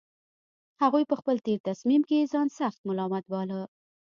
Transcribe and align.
هغوی 0.81 1.03
په 1.09 1.15
خپل 1.19 1.35
تېر 1.45 1.59
تصميم 1.69 2.01
کې 2.09 2.29
ځان 2.33 2.47
سخت 2.59 2.79
ملامت 2.87 3.25
باله 3.33 3.59